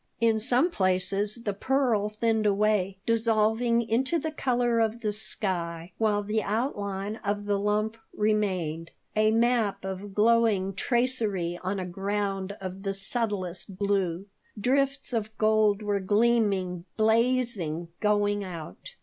[0.19, 6.23] In some places the pearl thinned away, dissolving into the color of the sky, while
[6.23, 12.81] the outline of the lump remained a map of glowing tracery on a ground of
[12.81, 14.25] the subtlest blue.
[14.59, 18.95] Drifts of gold were gleaming, blazing, going out.